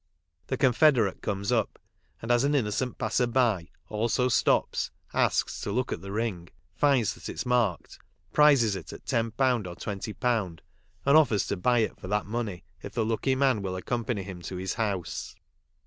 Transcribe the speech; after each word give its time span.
The 0.47 0.57
confederate 0.57 1.21
comes 1.21 1.51
up, 1.51 1.77
and, 2.23 2.31
as 2.31 2.43
an 2.43 2.55
innocent 2.55 2.97
passer 2.97 3.27
by, 3.27 3.67
also 3.87 4.29
stops, 4.29 4.89
asks 5.13 5.61
to 5.61 5.71
look 5.71 5.91
at 5.93 6.01
the 6.01 6.11
ring, 6.11 6.49
finds 6.75 7.13
that 7.13 7.29
it's 7.29 7.45
marked, 7.45 7.99
prizes 8.33 8.75
it 8.75 8.91
at 8.93 9.05
£10 9.05 9.27
or 9.67 9.75
£20, 9.75 10.59
and 11.05 11.15
offers 11.17 11.45
to 11.45 11.55
buy 11.55 11.79
it 11.83 11.99
for 11.99 12.07
that 12.07 12.25
money 12.25 12.63
if 12.81 12.93
the 12.93 13.05
lucky 13.05 13.35
man 13.35 13.61
will 13.61 13.75
accompany 13.75 14.23
him 14.23 14.41
to 14.41 14.55
his 14.55 14.73
house. 14.73 15.35